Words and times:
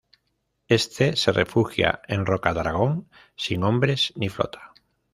Éste 0.67 1.15
se 1.15 1.31
refugia 1.31 2.01
en 2.07 2.25
Rocadragón, 2.25 3.07
sin 3.35 3.63
hombres 3.63 4.13
ni 4.15 4.29
flota. 4.29 4.73